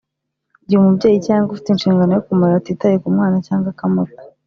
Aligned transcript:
igihe 0.61 0.79
umubyeyi 0.79 1.19
cyangwa 1.27 1.49
ufite 1.51 1.69
ishingano 1.71 2.11
yo 2.13 2.23
kumurera 2.25 2.57
atitaye 2.61 2.95
ku 3.01 3.07
mwana 3.15 3.37
cyangwa 3.47 3.67
akamuta, 3.73 4.19